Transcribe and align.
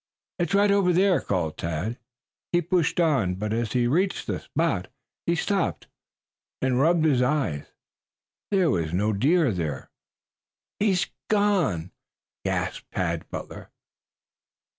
"It 0.39 0.49
is 0.49 0.55
right 0.55 0.71
over 0.71 0.91
there," 0.93 1.21
called 1.21 1.59
Tad. 1.59 1.99
He 2.51 2.59
pushed 2.63 2.99
on, 2.99 3.35
but 3.35 3.53
as 3.53 3.73
he 3.73 3.85
reached 3.85 4.25
the 4.25 4.39
spot 4.39 4.87
he 5.27 5.35
stopped 5.35 5.85
and 6.59 6.79
rubbed 6.79 7.05
his 7.05 7.21
eyes. 7.21 7.65
There 8.49 8.71
was 8.71 8.93
no 8.93 9.13
deer 9.13 9.51
there. 9.51 9.91
"He's 10.79 11.05
gone," 11.29 11.91
gasped 12.43 12.89
Tad 12.89 13.29
Butler. 13.29 13.69